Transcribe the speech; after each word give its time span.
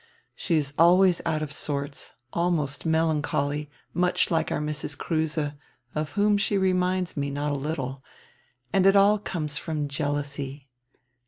She 0.33 0.55
is 0.55 0.73
always 0.79 1.21
out 1.27 1.43
of 1.43 1.51
sorts, 1.51 2.13
almost 2.33 2.87
melancholy, 2.87 3.69
much 3.93 4.31
like 4.31 4.51
our 4.51 4.57
Mrs. 4.59 4.97
Kruse, 4.97 5.37
of 5.93 6.13
whom 6.13 6.39
she 6.39 6.57
reminds 6.57 7.15
me 7.15 7.29
not 7.29 7.51
a 7.51 7.55
littie, 7.55 8.01
and 8.73 8.87
it 8.87 8.95
all 8.95 9.19
conies 9.19 9.59
from 9.59 9.87
jealousy. 9.87 10.67